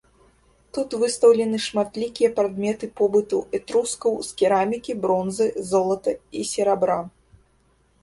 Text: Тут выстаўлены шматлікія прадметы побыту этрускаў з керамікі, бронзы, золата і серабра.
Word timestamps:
Тут 0.77 0.95
выстаўлены 1.03 1.57
шматлікія 1.65 2.29
прадметы 2.41 2.89
побыту 3.01 3.43
этрускаў 3.61 4.19
з 4.31 4.35
керамікі, 4.43 4.91
бронзы, 5.07 5.45
золата 5.73 6.11
і 6.39 6.51
серабра. 6.57 7.01